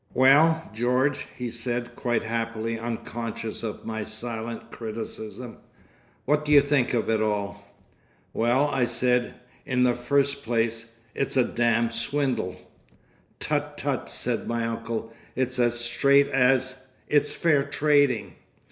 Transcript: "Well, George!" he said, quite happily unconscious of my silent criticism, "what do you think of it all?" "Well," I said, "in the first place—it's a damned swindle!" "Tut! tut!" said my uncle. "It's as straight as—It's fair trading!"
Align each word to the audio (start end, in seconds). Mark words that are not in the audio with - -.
"Well, 0.15 0.67
George!" 0.73 1.27
he 1.37 1.51
said, 1.51 1.93
quite 1.93 2.23
happily 2.23 2.79
unconscious 2.79 3.61
of 3.61 3.85
my 3.85 4.01
silent 4.03 4.71
criticism, 4.71 5.57
"what 6.25 6.43
do 6.43 6.51
you 6.51 6.59
think 6.61 6.95
of 6.95 7.07
it 7.07 7.21
all?" 7.21 7.63
"Well," 8.33 8.67
I 8.69 8.83
said, 8.85 9.35
"in 9.63 9.83
the 9.83 9.93
first 9.93 10.41
place—it's 10.43 11.37
a 11.37 11.43
damned 11.43 11.93
swindle!" 11.93 12.55
"Tut! 13.39 13.77
tut!" 13.77 14.09
said 14.09 14.47
my 14.47 14.65
uncle. 14.65 15.13
"It's 15.35 15.59
as 15.59 15.79
straight 15.79 16.29
as—It's 16.29 17.31
fair 17.31 17.63
trading!" 17.63 18.33